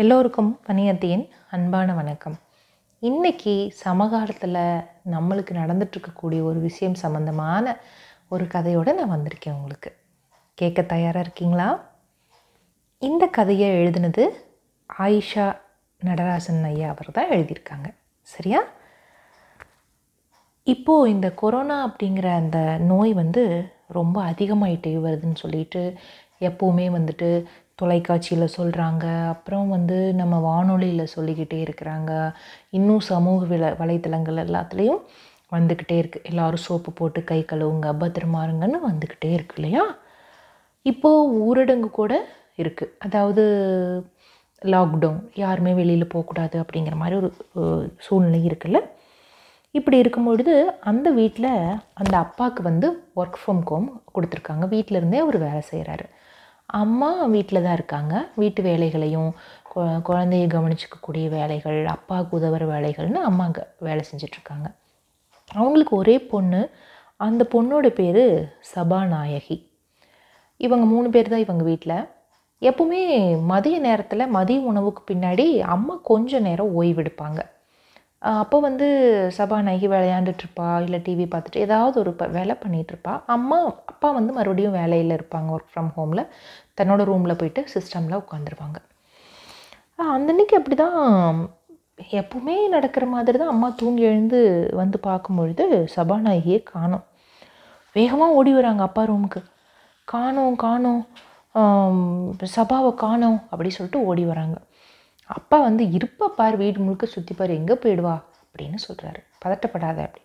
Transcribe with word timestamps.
எல்லோருக்கும் 0.00 0.60
பணியத்தியின் 0.66 1.28
அன்பான 1.50 1.94
வணக்கம். 1.94 2.36
இன்னைக்கு 2.98 3.70
சமகாலத்தில் 3.72 4.54
நம்மளுக்கு 5.10 5.52
நடந்துட்டுருக்கக்கூடிய 5.52 6.42
ஒரு 6.42 6.60
விஷயம் 6.60 6.94
சம்மந்தமான 6.94 7.76
ஒரு 8.28 8.44
கதையோடு 8.44 8.94
நான் 8.94 9.10
வந்திருக்கேன் 9.10 9.52
உங்களுக்கு. 9.52 9.96
கேட்க 10.54 10.82
தயாராக 10.82 11.18
இருக்கீங்களா? 11.18 11.90
இந்த 12.98 13.26
கதையை 13.26 13.70
எழுதினது 13.70 14.28
ஆயிஷா 14.98 15.60
நடராசன் 16.04 16.64
ஐயா 16.64 16.88
அவர் 16.88 17.10
தான் 17.12 17.28
எழுதியிருக்காங்க. 17.28 17.94
சரியா? 18.22 18.62
இப்போது 20.62 21.10
இந்த 21.10 21.30
கொரோனா 21.30 21.88
அப்படிங்கிற 21.88 22.34
அந்த 22.34 22.76
நோய் 22.78 23.12
வந்து 23.12 23.72
ரொம்ப 23.88 24.24
அதிகமாகிட்டே 24.24 25.00
வருதுன்னு 25.00 25.34
சொல்லிட்டு 25.34 25.94
எப்போவுமே 26.40 26.90
வந்துட்டு 26.90 27.44
தொலைக்காட்சியில் 27.80 28.54
சொல்கிறாங்க 28.56 29.06
அப்புறம் 29.32 29.68
வந்து 29.76 29.98
நம்ம 30.20 30.34
வானொலியில் 30.48 31.12
சொல்லிக்கிட்டே 31.14 31.58
இருக்கிறாங்க. 31.66 32.12
இன்னும் 32.78 33.02
சமூக 33.12 33.40
வில 33.52 33.72
வலைத்தளங்கள் 33.80 34.44
எல்லாத்துலேயும் 34.46 35.02
வந்துக்கிட்டே 35.56 35.96
இருக்குது 36.02 36.26
எல்லோரும் 36.30 36.64
சோப்பு 36.66 36.90
போட்டு 36.98 37.20
கை 37.30 37.40
கழுவுங்க 37.52 37.88
பத்திரமா 38.02 38.40
இருங்கன்னு 38.46 38.80
வந்துக்கிட்டே 38.88 39.30
இருக்கு 39.36 39.56
இல்லையா? 39.60 39.84
இப்போது 40.86 41.32
ஊரடங்கு 41.46 41.90
கூட 42.00 42.12
இருக்குது 42.62 42.94
அதாவது 43.06 43.42
லாக்டவுன் 44.62 45.20
யாருமே 45.42 45.72
வெளியில் 45.80 46.12
போகக்கூடாது 46.14 46.56
அப்படிங்கிற 46.62 46.96
மாதிரி 47.02 47.16
ஒரு 47.20 47.30
சூழ்நிலை 48.06 48.40
இருக்குல்ல? 48.48 48.80
இப்படி 49.74 49.96
இருக்கும் 50.02 50.26
பொழுது 50.28 50.54
அந்த 50.90 51.08
வீட்டில் 51.18 51.50
அந்த 52.00 52.14
அப்பாவுக்கு 52.24 52.62
வந்து 52.68 52.88
ஒர்க் 53.20 53.38
ஃப்ரம் 53.40 53.62
ஹோம் 53.70 53.88
கொடுத்துருக்காங்க. 54.14 54.64
வீட்டில் 54.74 54.98
இருந்தே 55.00 55.20
அவர் 55.24 55.38
வேலை 55.46 55.62
செய்கிறாரு 55.72 56.06
அம்மா 56.72 57.24
வீட்டில் 57.24 57.62
தான் 57.62 57.72
இருக்காங்க. 57.72 58.28
வீட்டு 58.34 58.62
வேலைகளையும் 58.62 59.34
கொ- 59.74 60.00
குழந்தைய 60.08 61.28
வேலைகள் 61.28 61.86
அப்பாவுக்கு 61.86 62.38
உதவுற 62.38 62.60
வேலைகள்னு 62.60 63.14
அம்மா 63.14 63.44
அங்கே 63.44 63.62
வேலை 63.78 64.04
செஞ்சிட்ருக்காங்க. 64.10 64.74
அவங்களுக்கு 65.54 65.96
ஒரே 65.96 66.18
பொண்ணு 66.18 66.70
அந்த 67.16 67.46
பொண்ணோட 67.52 67.88
பேர் 67.88 68.54
சபாநாயகி. 68.74 69.68
இவங்க 70.56 70.86
மூணு 70.86 71.10
பேர் 71.10 71.28
தான் 71.28 71.38
இவங்க 71.38 71.64
வீட்டில். 71.64 72.08
எப்பவுமே 72.60 73.34
மதிய 73.42 73.78
நேரத்தில் 73.78 74.26
மதிய 74.26 74.60
உணவுக்கு 74.60 75.14
பின்னாடி 75.14 75.58
அம்மா 75.58 75.98
கொஞ்சம் 76.02 76.42
நேரம் 76.42 76.82
ஓய்வெடுப்பாங்க. 76.82 77.38
அப்போ 78.22 78.60
வந்து 78.60 78.86
சபாநாயகி 79.38 79.86
விளையாண்டுட்ருப்பா 79.88 80.82
இல்லை 80.82 80.98
டிவி 81.04 81.26
பார்த்துட்டு 81.26 81.64
ஏதாவது 81.66 82.00
ஒரு 82.00 82.12
ப- 82.12 82.28
வேலை 82.28 82.56
பண்ணிகிட்ருப்பா 82.62 83.20
அம்மா 83.26 83.58
அப்பா 83.90 84.10
வந்து 84.10 84.32
மறுபடியும் 84.32 84.72
வேலையில் 84.72 85.16
இருப்பாங்க 85.16 85.48
ஒர்க் 85.56 85.70
ஃப்ரம் 85.72 85.90
ஹோமில் 85.96 86.22
தன்னோட 86.78 87.04
ரூமில் 87.04 87.36
போயிட்டு 87.36 87.64
சிஸ்டமில் 87.74 88.20
உட்காந்துருவாங்க. 88.22 88.78
அந்தன்னைக்கு 90.14 90.54
அப்படி 90.58 90.76
தான் 90.76 90.98
எப்பவுமே 92.12 92.68
நடக்கிற 92.68 93.06
மாதிரி 93.06 93.38
தான் 93.38 93.48
அம்மா 93.48 93.68
தூங்கி 93.76 94.02
எழுந்து 94.02 94.40
வந்து 94.72 94.98
பார்க்கும்பொழுது 95.00 95.64
சபாநாயகியை 95.96 96.60
காணோம். 96.72 97.04
வேகமாக 97.96 98.36
ஓடி 98.38 98.52
வராங்க 98.52 98.82
அப்பா 98.82 99.04
ரூமுக்கு 99.04 99.40
காணோம் 100.08 100.56
காணோம் 100.56 101.02
சபாவை 102.56 102.90
காணோம் 103.04 103.38
அப்படி 103.50 103.70
சொல்லிட்டு 103.70 104.04
ஓடி 104.04 104.24
வராங்க. 104.24 104.56
அப்பா 105.38 105.56
வந்து 105.60 105.84
இருப்பா 105.96 106.26
பார் 106.38 106.56
வீடு 106.56 106.78
முழுக்க 106.78 107.06
சுற்றி 107.06 107.34
பார் 107.34 107.52
எங்கே 107.58 107.74
போயிடுவா? 107.82 108.14
அப்படின்னு 108.44 108.78
சொல்கிறாரு 108.86 109.20
பதட்டப்படாத 109.44 109.98
அப்படி. 110.06 110.22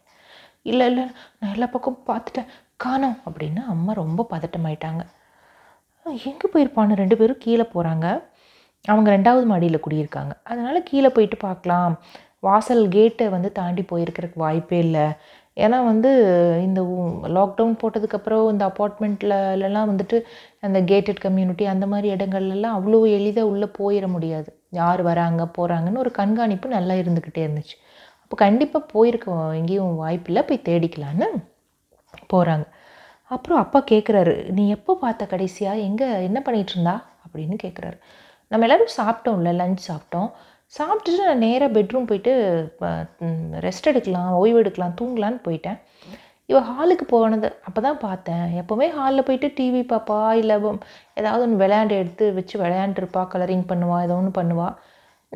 இல்லை 0.72 0.86
இல்லை 0.92 1.06
நான் 1.40 1.54
எல்லா 1.56 1.68
பக்கமும் 1.76 2.08
பார்த்துட்டேன். 2.12 2.50
காணோம். 2.76 3.18
அப்படின்னு 3.28 3.62
அம்மா 3.74 3.92
ரொம்ப 3.94 4.22
பதட்டமாயிட்டாங்க. 4.34 5.04
எங்கே 6.32 6.48
போயிருப்பான்னு? 6.54 7.02
ரெண்டு 7.02 7.18
பேரும் 7.18 7.44
கீழே 7.46 7.66
போகிறாங்க 7.74 8.08
அவங்க 8.86 9.08
ரெண்டாவது 9.16 9.46
மாடியில் 9.52 9.84
குடியிருக்காங்க. 9.86 10.34
அதனால் 10.44 10.88
கீழே 10.90 11.10
போயிட்டு 11.10 11.38
பார்க்கலாம். 11.38 11.94
வாசல் 12.48 12.84
கேட்டை 12.96 13.26
வந்து 13.36 13.50
தாண்டி 13.52 13.84
போயிருக்கிறதுக்கு 13.92 14.44
வாய்ப்பே 14.46 14.80
இல்லை. 14.80 15.06
ஏன்னா 15.58 15.78
வந்து 15.92 16.10
இந்த 16.68 16.80
லாக்டவுன் 17.38 17.78
போட்டதுக்கப்புறம் 17.82 18.44
இந்த 18.54 18.64
அப்பார்ட்மெண்ட்லலாம் 18.70 19.90
வந்துட்டு 19.92 20.18
அந்த 20.68 20.80
கேட்டட் 20.92 21.24
கம்யூனிட்டி 21.26 21.66
அந்த 21.74 21.86
மாதிரி 21.94 22.08
இடங்கள்லாம் 22.16 22.78
அவ்வளோ 22.78 23.00
எளிதாக 23.18 23.52
உள்ளே 23.52 23.68
போயிட 23.80 24.08
முடியாது. 24.16 24.50
யார் 24.82 25.02
வராங்க 25.10 25.44
போகிறாங்கன்னு 25.58 26.04
ஒரு 26.04 26.12
கண்காணிப்பு 26.20 26.68
நல்லா 26.78 26.96
இருந்துக்கிட்டே 27.02 27.44
இருந்துச்சு. 27.46 27.76
அப்போ 28.24 28.36
கண்டிப்பாக 28.46 28.90
போயிருக்க 28.94 29.36
எங்கேயும் 29.60 30.00
வாய்ப்பில்லை 30.04 30.44
போய் 30.50 30.66
தேடிக்கலான்னு 30.70 31.28
போகிறாங்க 32.34 32.66
அப்புறம் 33.32 33.60
அப்பா 33.64 33.80
கேட்குறாரு 33.92 34.34
நீ 34.58 34.64
எப்போ 34.78 34.94
பார்த்த 35.04 35.24
கடைசியாக 35.34 35.86
எங்கே 35.88 36.08
என்ன 36.28 36.40
பண்ணிகிட்டு 36.48 36.74
இருந்தா 36.76 36.96
அப்படின்னு 37.26 37.56
கேட்குறாரு 37.64 37.98
நம்ம 38.52 38.66
எல்லோரும் 38.68 38.96
சாப்பிட்டோம்ல 39.00 39.52
லஞ்ச் 39.62 39.88
சாப்பிட்டோம். 39.90 40.30
சாப்பிட்டுட்டு 40.74 41.26
நான் 41.30 41.44
நேராக 41.46 41.70
பெட்ரூம் 41.76 42.08
போயிட்டு 42.10 42.34
ரெஸ்ட் 43.66 43.90
எடுக்கலாம் 43.92 44.30
ஓய்வு 44.42 44.60
எடுக்கலாம் 44.62 44.96
தூங்கலான்னு 45.00 45.40
போயிட்டேன். 45.48 45.80
இவ 46.50 46.60
ஹாலுக்கு 46.70 47.06
போனது. 47.14 47.50
அப்போ 47.68 47.80
தான் 47.88 48.02
பார்த்தேன். 48.06 48.46
எப்போவுமே 48.62 48.88
ஹாலில் 48.98 49.28
போயிட்டு 49.28 49.48
டிவி 49.58 49.82
பார்ப்பா 49.92 50.18
இல்லை 50.42 50.56
ஏதாவது 51.20 51.44
ஒன்று 51.46 51.62
விளையாண்டு 51.64 51.96
எடுத்து 52.02 52.26
வச்சு 52.40 52.56
விளையாண்டுருப்பா 52.64 53.24
கலரிங் 53.34 53.66
பண்ணுவா 53.72 53.98
ஏதோ 54.08 54.18
ஒன்று 54.22 54.34
பண்ணுவா. 54.42 54.68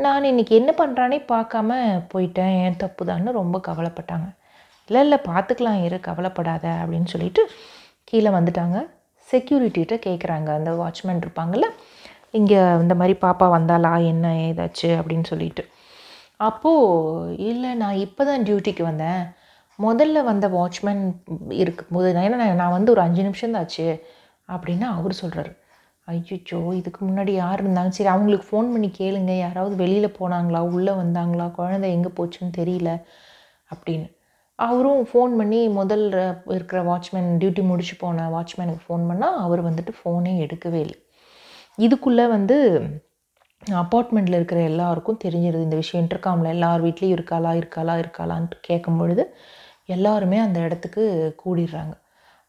நான் 0.05 0.29
இன்னைக்கு 0.31 0.53
என்ன 0.61 0.71
பண்ணுறானே 0.81 1.17
பார்க்காம 1.33 1.71
போயிட்டேன். 2.13 2.53
ஏன் 2.65 2.79
தப்பு 2.83 3.03
தான்னு 3.09 3.31
ரொம்ப 3.39 3.57
கவலைப்பட்டாங்க. 3.69 4.27
இல்லை 4.89 5.01
இல்லை 5.05 5.19
பார்த்துக்கலாம் 5.29 5.81
இரு 5.87 5.97
கவலைப்படாத 6.09 6.65
அப்படின்னு 6.83 7.09
சொல்லிட்டு 7.13 7.41
கீழே 8.09 8.29
வந்துட்டாங்க. 8.37 8.77
செக்யூரிட்டிகிட்ட 9.29 9.95
கேட்குறாங்க 10.07 10.49
அந்த 10.59 10.71
வாட்ச்மேன் 10.81 11.21
இருப்பாங்கள்ல 11.23 11.67
இங்கே 12.37 12.59
இந்த 12.83 12.93
மாதிரி 12.99 13.13
பாப்பா 13.25 13.45
வந்தாலா 13.57 13.91
என்ன 14.11 14.25
ஏதாச்சு? 14.47 14.89
அப்படின்னு 14.99 15.27
சொல்லிட்டு. 15.31 15.63
அப்போது 16.47 17.35
இல்லை 17.49 17.71
நான் 17.81 18.01
இப்போ 18.05 18.23
தான் 18.29 18.45
டியூட்டிக்கு 18.47 18.83
வந்தேன். 18.89 19.21
முதல்ல 19.79 20.23
வந்த 20.23 20.45
வாட்ச்மேன் 20.57 21.03
இருக்கும்போது 21.61 22.07
நான் 22.15 22.25
ஏன்னா 22.27 22.47
நான் 22.63 22.75
வந்து 22.77 22.93
ஒரு 22.95 23.01
அஞ்சு 23.07 23.21
நிமிஷம் 23.27 23.53
தான் 23.55 23.63
ஆச்சு 23.65 23.87
அப்படின்னு 24.49 24.85
அவர் 24.97 25.21
சொல்கிறாரு 25.21 25.51
ஐயோ 26.07 26.59
இதுக்கு 26.79 27.01
முன்னாடி 27.07 27.31
யார் 27.31 27.61
இருந்தாலும் 27.61 27.95
சரி 27.97 28.09
அவங்களுக்கு 28.13 28.45
ஃபோன் 28.49 28.71
பண்ணி 28.73 28.89
கேளுங்க. 28.99 29.31
யாராவது 29.37 29.75
வெளியில் 29.75 30.15
போனாங்களா? 30.19 30.61
உள்ளே 30.75 30.93
வந்தாங்களா? 31.01 31.45
குழந்தை 31.57 31.89
எங்கே 31.95 32.11
போச்சுன்னு 32.19 32.53
தெரியல 32.59 32.91
அப்படின்னு. 33.73 34.07
அவரும் 34.59 35.03
ஃபோன் 35.09 35.33
பண்ணி 35.39 35.59
முதல் 35.79 36.05
இருக்கிற 36.55 36.79
வாட்ச்மேன் 36.89 37.29
டியூட்டி 37.41 37.63
முடிச்சு 37.71 37.95
போன 37.99 38.25
வாட்ச்மேனுக்கு 38.35 38.83
ஃபோன் 38.87 39.05
பண்ணால் 39.09 39.37
அவர் 39.45 39.61
வந்துட்டு 39.67 39.93
ஃபோனே 39.99 40.33
எடுக்கவே 40.45 40.79
இல்லை. 40.85 40.97
இதுக்குள்ளே 41.77 42.25
வந்து 42.35 42.57
அப்பார்ட்மெண்ட்டில் 43.83 44.37
இருக்கிற 44.39 44.59
எல்லாருக்கும் 44.71 45.21
தெரிஞ்சிருது 45.25 45.67
இந்த 45.67 45.77
விஷயம். 45.81 46.03
இன்டர்காமில் 46.05 46.53
எல்லார் 46.55 46.83
வீட்லேயும் 46.85 47.15
இருக்காளா 47.17 47.51
இருக்காளா 47.61 47.95
இருக்காளான்ட்டு 48.03 48.59
கேட்கும் 48.69 48.99
பொழுது 49.01 49.23
எல்லாருமே 49.95 50.37
அந்த 50.45 50.57
இடத்துக்கு 50.67 51.03
கூடிடுறாங்க. 51.43 51.93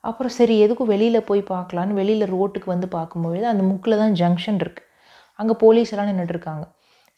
அப்புறம் 0.04 0.34
சரி 0.38 0.54
எதுக்கும் 0.64 0.90
வெளியில் 0.94 1.26
போய் 1.30 1.42
பார்க்கலான்னு 1.52 1.98
வெளியில் 2.00 2.32
ரோட்டுக்கு 2.34 2.68
வந்து 2.74 2.88
பார்க்கும்பொழுது 2.96 3.46
அந்த 3.52 3.62
முக்கில் 3.70 4.00
தான் 4.02 4.14
ஜங்ஷன் 4.20 4.60
இருக்குது 4.64 4.88
அங்கே 5.38 5.54
போலீஸ் 5.62 5.92
எல்லாம் 5.94 6.10
நின்றுட்டு 6.10 6.34
இருக்காங்க. 6.36 6.64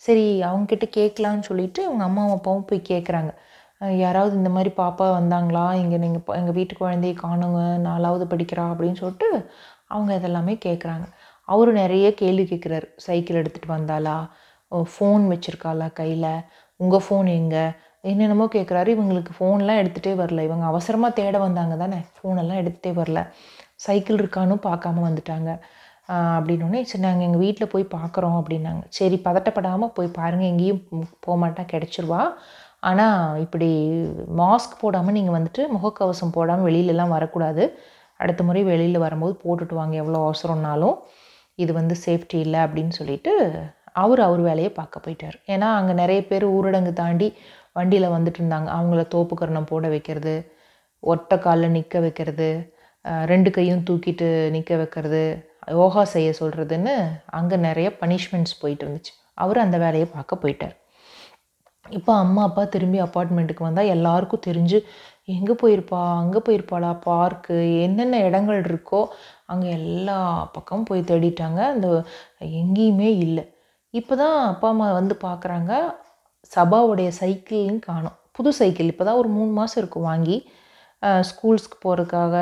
சரி 0.04 0.26
அவங்கக்கிட்ட 0.48 0.86
கேட்கலான்னு 0.98 1.48
சொல்லிட்டு 1.50 1.80
அவங்க 1.88 2.04
அம்மாவும் 2.08 2.36
அப்பாவும் 2.36 2.68
போய் 2.70 2.88
கேட்குறாங்க 2.92 3.32
யாராவது 4.04 4.34
இந்த 4.40 4.50
மாதிரி 4.56 4.70
பாப்பா 4.80 5.06
வந்தாங்களா? 5.18 5.64
இங்கே 5.82 5.98
நீங்கள் 6.04 6.36
எங்கள் 6.40 6.56
வீட்டு 6.58 6.74
குழந்தைய 6.80 7.14
காணுங்க 7.22 7.60
நாலாவது 7.88 8.24
படிக்கிறா 8.32 8.64
அப்படின்னு 8.72 8.98
சொல்லிட்டு 9.02 9.28
அவங்க 9.94 10.10
இதெல்லாமே 10.20 10.54
கேட்குறாங்க 10.66 11.06
அவர் 11.48 11.70
நிறைய 11.82 12.06
கேள்வி 12.20 12.44
கேட்குறாரு 12.50 12.86
சைக்கிள் 13.06 13.40
எடுத்துகிட்டு 13.40 13.74
வந்தாளா? 13.76 14.16
ஃபோன் 14.92 15.24
வச்சுருக்காளா 15.32 15.88
கையில்? 16.00 16.30
உங்கள் 16.80 17.04
ஃபோன் 17.06 17.28
எங்கே? 17.40 17.64
என்னென்னமோ 18.10 18.46
கேட்குறாரு 18.54 18.88
இவங்களுக்கு 18.94 19.32
ஃபோன்லாம் 19.36 19.80
எடுத்துகிட்டே 19.82 20.12
வரல. 20.22 20.40
இவங்க 20.48 20.64
அவசரமாக 20.72 21.16
தேட 21.20 21.36
வந்தாங்க 21.46 21.74
தானே. 21.82 21.98
ஃபோனெல்லாம் 22.16 22.60
எடுத்துகிட்டே 22.62 22.92
வரல. 23.00 23.20
சைக்கிள் 23.84 24.20
இருக்கான்னு 24.22 24.56
பார்க்காம 24.68 25.02
வந்துட்டாங்க. 25.08 25.50
அப்படின்னோடனே 26.36 26.80
சரி 26.90 27.02
நாங்கள் 27.04 27.26
எங்கள் 27.26 27.42
வீட்டில் 27.44 27.72
போய் 27.74 27.84
பார்க்குறோம் 27.96 28.36
அப்படின்னாங்க. 28.40 28.82
சரி 28.98 29.16
பதட்டப்படாமல் 29.26 29.92
போய் 29.96 30.16
பாருங்கள் 30.18 30.50
எங்கேயும் 30.52 30.82
போக 31.24 31.36
மாட்டா 31.42 31.62
கிடச்சிருவா. 31.72 32.22
ஆனால் 32.90 33.38
இப்படி 33.44 33.68
மாஸ்க் 34.40 34.80
போடாமல் 34.82 35.16
நீங்கள் 35.18 35.36
வந்துட்டு 35.38 35.64
முகக்கவசம் 35.76 36.34
போடாமல் 36.36 36.66
வெளியிலலாம் 36.68 37.14
வரக்கூடாது. 37.16 37.64
அடுத்த 38.20 38.40
முறை 38.48 38.62
வெளியில் 38.70 39.04
வரும்போது 39.04 39.34
போட்டுட்டு 39.44 39.74
வாங்க. 39.80 39.94
எவ்வளோ 40.02 40.18
அவசரம்னாலும் 40.26 40.96
இது 41.58 41.72
வந்து 41.80 41.94
சேஃப்டி 42.04 42.38
இல்லை 42.46 42.60
அப்படின்னு 42.66 42.94
சொல்லிட்டு 43.00 43.32
அவர் 44.02 44.20
அவர் 44.26 44.42
வேலையை 44.48 44.70
பார்க்க 44.78 45.04
போயிட்டார். 45.04 45.36
ஏன்னா 45.54 45.68
அங்கே 45.78 45.94
நிறைய 46.02 46.20
பேர் 46.28 46.44
ஊரடங்கு 46.56 46.92
தாண்டி 47.00 47.28
வண்டியில் 47.76 48.14
வந்துட்டு 48.16 48.40
இருந்தாங்க 48.42 48.68
அவங்கள 48.78 49.02
தோப்புக்கரணம் 49.14 49.70
போட 49.70 49.86
வைக்கிறது 49.94 50.34
ஒற்றை 51.02 51.36
காலில் 51.44 51.74
நிற்க 51.76 51.96
வைக்கிறது 52.04 52.50
ரெண்டு 53.32 53.50
கையும் 53.56 53.86
தூக்கிட்டு 53.88 54.28
நிற்க 54.56 54.72
வைக்கிறது 54.82 55.22
யோகா 55.78 56.02
செய்ய 56.14 56.28
சொல்கிறதுன்னு 56.40 56.94
அங்கே 57.38 57.56
நிறைய 57.68 57.88
பனிஷ்மெண்ட்ஸ் 58.02 58.60
போயிட்டு 58.62 58.84
இருந்துச்சு 58.86 59.12
அவர் 59.42 59.64
அந்த 59.64 59.76
வேலையை 59.84 60.06
பார்க்க 60.14 60.42
போயிட்டார். 60.42 60.76
இப்போ 61.86 62.12
அம்மா 62.24 62.42
அப்பா 62.48 62.62
திரும்பி 62.74 62.98
அப்பார்ட்மெண்ட்டுக்கு 63.04 63.66
வந்தால் 63.66 63.92
எல்லாருக்கும் 63.94 64.46
தெரிஞ்சு 64.48 64.78
எங்கே 65.34 65.54
போயிருப்பா? 65.62 66.00
அங்கே 66.20 66.40
போயிருப்பாளா? 66.46 66.90
பார்க்கு? 67.08 67.56
என்னென்ன 67.86 68.20
இடங்கள் 68.28 68.60
இருக்கோ 68.64 69.00
அங்கே 69.52 69.68
எல்லா 69.80 70.18
பக்கமும் 70.56 70.88
போய் 70.90 71.08
தேடிட்டாங்க. 71.10 71.60
அந்த 71.74 71.88
எங்கேயுமே 72.60 73.10
இல்லை. 73.26 73.44
இப்போ 73.94 74.14
தான் 74.22 74.38
அப்பா 74.52 74.68
அம்மா 74.74 74.88
வந்து 75.00 75.14
பார்க்குறாங்க 75.26 75.72
சபாவுடைய 76.54 77.08
சைக்கிளையும் 77.20 77.80
காணும். 77.88 78.16
புது 78.36 78.50
சைக்கிள். 78.60 78.90
இப்போ 78.92 79.04
தான் 79.08 79.20
ஒரு 79.22 79.30
மூணு 79.36 79.52
மாதம் 79.58 79.80
இருக்கும் 79.82 80.08
வாங்கி. 80.10 80.36
ஸ்கூல்ஸ்க்கு 81.28 81.76
போகிறதுக்காக 81.84 82.36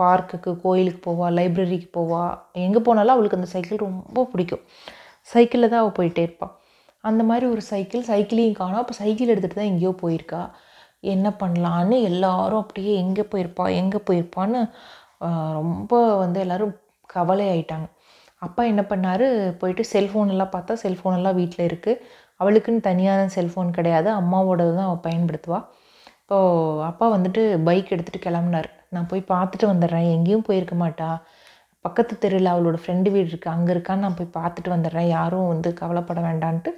பார்க்குக்கு 0.00 0.50
கோயிலுக்கு 0.64 1.00
போவா 1.06 1.28
லைப்ரரிக்கு 1.38 1.88
போவா. 1.98 2.22
எங்கே 2.66 2.80
போனாலும் 2.88 3.14
அவளுக்கு 3.14 3.38
அந்த 3.38 3.50
சைக்கிள் 3.54 3.84
ரொம்ப 3.86 4.24
பிடிக்கும். 4.32 4.64
சைக்கிளில் 5.32 5.72
தான் 5.72 5.82
அவள் 5.82 5.98
போயிட்டே 5.98 6.22
இருப்பாள் 6.26 6.54
அந்த 7.08 7.22
மாதிரி 7.30 7.46
ஒரு 7.54 7.62
சைக்கிள் 7.72 8.02
சைக்கிளையும் 8.10 8.58
காணும். 8.60 8.80
அப்போ 8.82 8.94
சைக்கிள் 9.00 9.32
எடுத்துகிட்டு 9.32 9.60
தான் 9.60 9.70
எங்கேயோ 9.72 9.92
போயிருக்கா. 10.02 10.42
என்ன 11.14 11.28
பண்ணலான்னு 11.40 11.96
எல்லாரும் 12.10 12.62
அப்படியே 12.64 12.92
எங்கே 13.02 13.24
போயிருப்பா 13.32 13.64
எங்கே 13.80 13.98
போயிருப்பான்னு 14.08 14.60
ரொம்ப 15.58 15.92
வந்து 16.22 16.38
எல்லோரும் 16.44 16.72
கவலை 17.14 17.44
ஆயிட்டாங்க 17.54 17.86
அப்பா 18.46 18.62
என்ன 18.70 18.82
பண்ணார்? 18.92 19.26
போயிட்டு 19.60 19.82
செல்ஃபோன் 19.92 20.32
எல்லாம் 20.34 20.54
பார்த்தா 20.54 20.74
செல்ஃபோன் 20.84 21.16
எல்லாம் 21.18 21.38
வீட்டில் 21.40 21.66
இருக்குது 21.68 22.00
அவளுக்குன்னு 22.40 22.86
தனியான 22.88 23.28
செல்ஃபோன் 23.36 23.70
கிடையாது. 23.78 24.08
அம்மாவோடது 24.20 24.72
தான் 24.78 24.88
அவள் 24.90 25.04
பயன்படுத்துவாள் 25.08 25.66
இப்போது 26.22 26.82
அப்பா 26.90 27.06
வந்துட்டு 27.16 27.42
பைக் 27.68 27.92
எடுத்துகிட்டு 27.94 28.26
கிளம்புனார். 28.26 28.70
நான் 28.94 29.10
போய் 29.10 29.30
பார்த்துட்டு 29.32 29.66
வந்துடுறேன். 29.72 30.08
எங்கேயும் 30.16 30.46
போயிருக்க 30.48 30.76
மாட்டா. 30.84 31.08
பக்கத்து 31.84 32.14
தெருவில் 32.22 32.52
அவளோட 32.52 32.76
ஃப்ரெண்டு 32.82 33.08
வீடு 33.14 33.28
இருக்குது 33.32 33.54
அங்கே 33.56 33.70
இருக்கான்னு 33.74 34.04
நான் 34.06 34.18
போய் 34.20 34.36
பார்த்துட்டு 34.38 34.70
வந்துடுறேன். 34.74 35.08
யாரும் 35.16 35.50
வந்து 35.52 35.70
கவலைப்பட 35.82 36.20
வேண்டான்ட்டு 36.28 36.72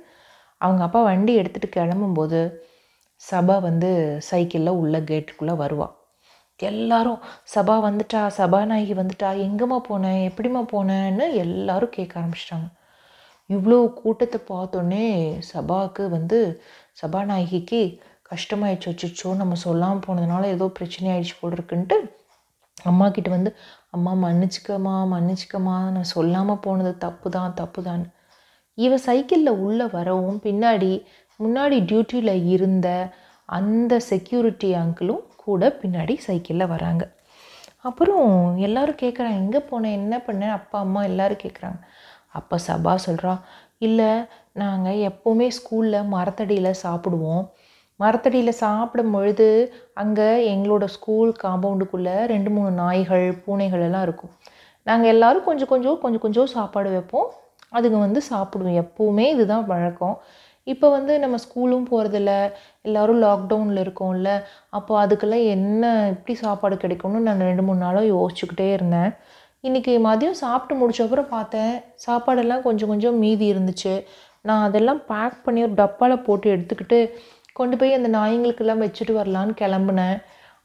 அவங்க 0.60 0.82
அப்பா 0.86 1.00
வண்டி 1.10 1.32
எடுத்துகிட்டு 1.40 1.76
கிளம்பும்போது 1.76 2.40
சபா 3.20 3.56
வந்து 3.68 3.90
சைக்கிளில் 4.30 4.78
உள்ள 4.82 4.96
கேட்டுக்குள்ளே 5.10 5.54
வருவாள் 5.62 5.94
எல்லாரும் 6.60 7.20
சபா 7.54 7.74
வந்துட்டா 7.86 8.20
சபாநாயகி 8.38 8.94
வந்துட்டா 9.00 9.28
எங்கேம்மா 9.46 9.78
போனேன் 9.88 10.20
எப்படிம்மா 10.28 10.62
போனேன்னு 10.72 11.26
எல்லாரும் 11.44 11.94
கேட்க 11.96 12.14
ஆரம்பிச்சிட்டாங்க. 12.20 12.68
இவ்வளோ 13.50 13.78
கூட்டத்தை 14.00 14.38
பார்த்தோன்னே 14.52 15.04
சபாவுக்கு 15.50 16.04
வந்து 16.16 16.38
சபாநாயகிக்கு 17.02 17.80
கஷ்டமாயிடுச்சு. 18.30 18.88
வச்சுச்சோ 18.90 19.28
நம்ம 19.36 19.54
சொல்லாமல் 19.64 20.04
போனதுனால 20.06 20.48
ஏதோ 20.56 20.66
பிரச்சனை 20.78 21.06
ஆயிடுச்சு 21.12 21.36
போல் 21.40 21.56
இருக்குன்ட்டு 21.56 21.96
அம்மா 22.76 23.06
கிட்ட 23.08 23.28
வந்து 23.30 23.50
அம்மா 23.90 24.12
மன்னிச்சிக்கம்மா 24.24 24.94
மன்னிச்சிக்கம்மா 25.14 25.76
நான் 25.94 26.12
சொல்லாமல் 26.14 26.62
போனது 26.66 26.92
தப்பு 26.98 27.28
தான் 27.30 27.54
தப்பு 27.54 27.82
தான் 27.82 28.04
இவ 28.78 28.98
சைக்கிளில் 29.06 29.60
உள்ளே 29.64 29.86
வரவும் 29.96 30.38
பின்னாடி 30.44 30.92
முன்னாடி 31.40 31.76
டியூட்டியில் 31.90 32.34
இருந்த 32.54 32.88
அந்த 33.48 33.92
செக்யூரிட்டி 34.10 34.70
அங்கிளும் 34.74 35.24
கூட 35.36 35.68
பின்னாடி 35.82 36.14
சைக்கிளில் 36.26 36.72
வராங்க. 36.74 37.02
அப்புறம் 37.88 38.28
எல்லோரும் 38.66 39.00
கேட்குறாங்க 39.02 39.40
எங்கே 39.42 39.60
போனேன் 39.70 39.98
என்ன 40.00 40.14
பண்ணேன் 40.26 40.54
அப்பா 40.58 40.78
அம்மா 40.78 41.00
எல்லோரும் 41.04 41.42
கேட்குறாங்க 41.44 41.78
அப்போ 42.34 42.56
சபா 42.68 42.94
சொல்கிறா 43.06 43.34
இல்லை 43.86 44.10
நாங்கள் 44.62 45.00
எப்போவுமே 45.10 45.48
ஸ்கூலில் 45.58 46.08
மரத்தடியில் 46.14 46.80
சாப்பிடுவோம். 46.84 47.42
மரத்தடியில் 48.00 48.60
சாப்பிடும் 48.64 49.14
பொழுது 49.14 49.48
அங்கே 50.02 50.28
எங்களோட 50.54 50.84
ஸ்கூல் 50.96 51.30
காம்பவுண்டுக்குள்ளே 51.44 52.16
ரெண்டு 52.32 52.50
மூணு 52.56 52.70
நாய்கள் 52.82 53.26
பூனைகள் 53.44 53.84
எல்லாம் 53.88 54.04
இருக்கும். 54.08 54.32
நாங்கள் 54.86 55.12
எல்லோரும் 55.14 55.46
கொஞ்சம் 55.48 55.70
கொஞ்சம் 55.72 56.00
கொஞ்சம் 56.04 56.24
கொஞ்சம் 56.26 56.52
சாப்பாடு 56.56 56.90
வைப்போம். 56.96 57.28
அதுங்க 57.76 57.98
வந்து 58.06 58.20
சாப்பிடுவோம் 58.32 58.78
எப்போவுமே 58.84 59.26
இதுதான் 59.34 59.66
வழக்கம் 59.72 60.16
இப்போ 60.66 60.86
வந்து 60.94 61.12
நம்ம 61.22 61.36
ஸ்கூலும் 61.44 61.84
போகிறதில்ல 61.90 62.32
எல்லோரும் 62.86 63.20
லாக்டவுனில் 63.26 63.82
இருக்கோம்ல. 63.84 64.30
அப்போ 64.76 64.92
அதுக்கெல்லாம் 65.02 65.44
என்ன 65.54 65.84
எப்படி 66.12 66.34
சாப்பாடு 66.44 66.76
கிடைக்கும்னு 66.82 67.20
நான் 67.28 67.46
ரெண்டு 67.50 67.64
மூணு 67.68 67.80
நாளாக 67.84 68.10
யோசிச்சுக்கிட்டே 68.14 68.68
இருந்தேன். 68.76 69.12
இன்றைக்கி 69.64 69.92
மதியம் 70.06 70.36
சாப்பிட்டு 70.40 70.74
முடிச்சப்புறம் 70.80 71.30
பார்த்தேன். 71.32 71.72
சாப்பாடெல்லாம் 72.04 72.62
கொஞ்சம் 72.66 72.90
கொஞ்சம் 72.92 73.16
மீதி 73.22 73.46
இருந்துச்சு. 73.52 73.94
நான் 74.48 74.64
அதெல்லாம் 74.66 75.00
பேக் 75.08 75.38
பண்ணி 75.46 75.60
ஒரு 75.66 75.74
டப்பாவில் 75.80 76.22
போட்டு 76.26 76.46
எடுத்துக்கிட்டு 76.54 76.98
கொண்டு 77.58 77.76
போய் 77.80 77.96
அந்த 77.96 78.08
நாய்ங்களுக்கெல்லாம் 78.18 78.82
வச்சுட்டு 78.84 79.14
வரலான்னு 79.16 79.54
கிளம்புனேன். 79.62 80.18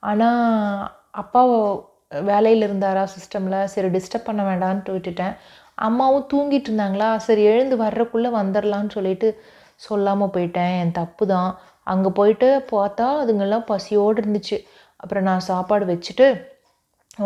ஆனால் 0.10 0.84
அப்பா 1.22 1.42
வேலையில் 2.30 2.66
இருந்தாரா 2.68 3.06
சிஸ்டமில் 3.16 3.57
சரி 3.74 3.90
டிஸ்டர்ப் 3.95 4.28
பண்ண 4.30 4.44
வேண்டான்ட்டு 4.50 4.96
விட்டுட்டேன். 4.98 5.34
அம்மாவும் 5.88 6.28
தூங்கிட்டு 6.34 6.69
இருந்தாங்களா? 6.72 7.10
சரி 7.28 7.44
எழுந்து 7.54 7.78
வர்றக்குள்ளே 7.84 8.31
வந்துடலான்னு 8.39 8.96
சொல்லிட்டு 8.98 9.30
சொல்லாமல் 9.88 10.34
போயிட்டேன். 10.38 10.74
என் 10.84 10.96
தப்பு 11.01 11.25
தான் 11.34 11.51
அங்கே 11.94 12.10
போயிட்டு 12.22 12.51
பார்த்தா 12.75 13.10
அதுங்கெல்லாம் 13.24 13.68
பசியோடு 13.74 14.18
இருந்துச்சு. 14.24 14.60
அப்புறம் 15.04 15.28
நான் 15.31 15.48
சாப்பாடு 15.51 15.86
வச்சுட்டு 15.94 16.28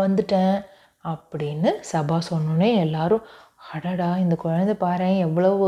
வந்துட்டேன். 0.04 0.56
அப்படின்னு 1.14 1.72
சபா 1.92 2.18
சொன்னோன்னே 2.30 2.70
எல்லாரும் 2.86 3.26
அடடா 3.76 4.10
இந்த 4.24 4.36
குழந்தை 4.44 4.74
பாரு 4.84 5.08
எவ்வளவு 5.28 5.66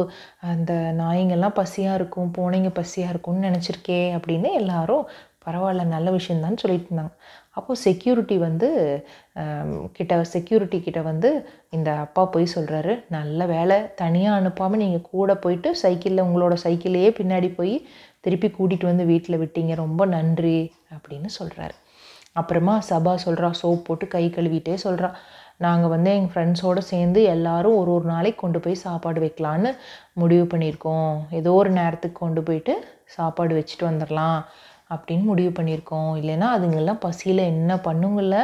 அந்த 0.51 0.74
நாய்ங்கெல்லாம் 1.00 1.57
பசியாக 1.62 1.97
இருக்கும் 2.00 2.33
பூனைங்க 2.38 2.69
பசியாக 2.80 3.13
இருக்கும்னு 3.13 3.47
நினச்சிருக்கே 3.50 4.01
அப்படின்னு 4.18 4.51
எல்லாரும் 4.62 5.03
பரவாயில்ல 5.45 5.83
நல்ல 5.94 6.07
விஷயந்தான்னு 6.12 6.62
சொல்லிட்டு 6.63 6.88
இருந்தாங்க. 6.89 7.13
அப்போது 7.57 7.81
செக்யூரிட்டி 7.86 8.36
வந்து 8.38 8.68
கிட்ட 9.91 10.21
செக்யூரிட்டி 10.33 10.77
கிட்ட 10.81 11.00
வந்து 11.01 11.30
இந்த 11.69 11.89
அப்பா 12.06 12.24
போய் 12.25 12.53
சொல்கிறாரு 12.56 12.94
நல்ல 13.09 13.45
வேலை 13.45 13.77
தனியாக 13.95 14.39
அனுப்பாமல் 14.39 14.81
நீங்கள் 14.83 15.07
கூட 15.12 15.33
போயிட்டு 15.35 15.71
சைக்கிளில் 15.75 16.25
உங்களோட 16.27 16.56
சைக்கிளையே 16.65 17.12
பின்னாடி 17.19 17.50
போய் 17.56 17.75
திருப்பி 18.21 18.47
கூட்டிகிட்டு 18.47 18.85
வந்து 18.85 19.06
வீட்டில் 19.06 19.42
விட்டீங்க 19.44 19.75
ரொம்ப 19.75 20.06
நன்றி 20.15 20.59
அப்படின்னு 20.95 21.31
சொல்கிறாரு 21.39 21.75
அப்புறமா 22.39 22.75
சபா 22.89 23.13
சொல்கிறா 23.25 23.50
சோப் 23.62 23.86
போட்டு 23.88 24.06
கை 24.07 24.25
கழுவிட்டே 24.38 24.75
சொல்கிறா 24.86 25.09
நாங்கள் 25.65 25.91
வந்து 25.94 26.09
எங்கள் 26.18 26.31
ஃப்ரெண்ட்ஸோடு 26.33 26.81
சேர்ந்து 26.91 27.19
எல்லோரும் 27.33 27.77
ஒரு 27.80 27.89
ஒரு 27.95 28.06
நாளைக்கு 28.12 28.39
கொண்டு 28.41 28.59
போய் 28.59 28.83
சாப்பாடு 28.83 29.19
வைக்கலான்னு 29.24 29.71
முடிவு 30.21 30.45
பண்ணியிருக்கோம். 30.51 31.09
ஏதோ 31.39 31.53
ஒரு 31.62 31.71
நேரத்துக்கு 31.80 32.18
கொண்டு 32.19 32.41
போயிட்டு 32.47 32.74
சாப்பாடு 33.15 33.53
வச்சுட்டு 33.57 33.86
வந்துடலாம் 33.89 34.39
அப்படின்னு 34.94 35.25
முடிவு 35.31 35.51
பண்ணியிருக்கோம். 35.57 36.12
இல்லைன்னா 36.21 36.47
அதுங்கெல்லாம் 36.57 37.03
பசியில் 37.07 37.50
என்ன 37.53 37.74
பண்ணுங்கள 37.88 38.36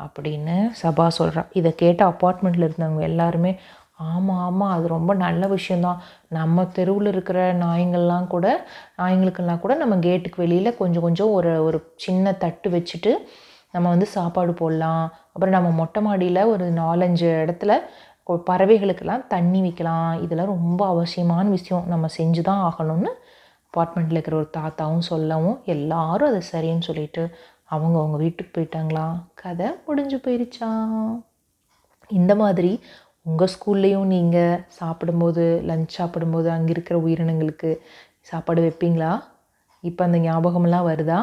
அப்படின்னு 0.00 0.56
சபா 0.80 1.06
சொல்கிறா 1.18 1.42
இதை 1.60 1.70
கேட்ட 1.82 2.02
அப்பார்ட்மெண்ட்டில் 2.12 2.66
இருந்தவங்க 2.66 3.02
எல்லாருமே 3.10 3.52
ஆமாம் 3.98 4.40
ஆமாம் 4.46 4.72
அது 4.72 4.86
ரொம்ப 4.88 5.12
நல்ல 5.22 5.44
விஷயந்தான் 5.46 6.00
நம்ம 6.28 6.64
தெருவில் 6.76 7.06
இருக்கிற 7.06 7.38
நாய்ங்கள்லாம் 7.62 8.26
கூட 8.26 8.46
நாய்ங்களுக்கெல்லாம் 8.98 9.60
கூட 9.60 9.74
நம்ம 9.74 9.94
கேட்டுக்கு 9.98 10.42
வெளியில் 10.42 10.76
கொஞ்சம் 10.76 11.02
கொஞ்சம் 11.02 11.30
ஒரு 11.30 11.52
ஒரு 11.64 11.78
சின்ன 11.96 12.32
தட்டு 12.44 12.70
வச்சுட்டு 12.70 13.12
நம்ம 13.74 13.86
வந்து 13.88 14.06
சாப்பாடு 14.06 14.52
போடலாம். 14.52 15.02
அப்புறம் 15.32 15.56
நம்ம 15.56 15.70
மொட்டை 15.70 16.00
மாடியில் 16.02 16.42
ஒரு 16.44 16.66
நாலஞ்சு 16.72 17.26
இடத்துல 17.42 17.72
பறவைகளுக்கெல்லாம் 18.48 19.26
தண்ணி 19.26 19.60
வைக்கலாம். 19.60 20.12
இதெல்லாம் 20.24 20.52
ரொம்ப 20.56 20.80
அவசியமான 20.86 21.44
விஷயம். 21.48 21.84
நம்ம 21.86 22.06
செஞ்சு 22.18 22.42
தான் 22.42 22.62
ஆகணும்னு 22.68 23.10
அப்பார்ட்மெண்ட்டில் 23.68 24.16
இருக்கிற 24.16 24.36
ஒரு 24.36 24.50
தாத்தாவும் 24.58 25.06
சொல்லவும் 25.12 25.58
எல்லாரும் 25.74 26.30
அதை 26.30 26.40
சரின்னு 26.52 26.86
சொல்லிட்டு 26.88 27.22
அவங்க 27.66 27.96
அவங்க 27.98 28.16
வீட்டுக்கு 28.16 28.52
போயிட்டாங்களா? 28.56 29.06
கதை 29.34 29.68
முடிஞ்சு 29.86 30.18
போயிருச்சா? 30.26 30.70
இந்த 32.10 32.32
மாதிரி 32.34 32.72
உங்கள் 33.22 33.52
ஸ்கூல்லேயும் 33.54 34.10
நீங்கள் 34.14 34.62
சாப்பிடும்போது 34.78 35.62
லஞ்ச் 35.66 35.96
சாப்பிடும்போது 35.96 36.50
அங்கே 36.50 36.70
இருக்கிற 36.70 36.96
உயிரினங்களுக்கு 37.00 37.70
சாப்பாடு 38.20 38.62
வைப்பீங்களா? 38.62 39.12
இப்போ 39.80 40.04
அந்த 40.04 40.18
ஞாபகமெல்லாம் 40.18 40.88
வருதா? 40.90 41.20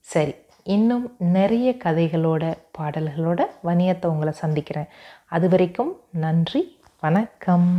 சரி 0.00 0.34
இன்னும் 0.62 1.06
நிறைய 1.18 1.68
கதைகளோட 1.84 2.44
பாடல்களோட 2.78 3.40
வணியத்தை 3.64 4.06
உங்களை 4.06 4.32
சந்திக்கிறேன். 4.32 4.90
அது 5.28 5.48
வரைக்கும் 5.48 5.92
நன்றி 6.10 6.62
வணக்கம். 7.00 7.70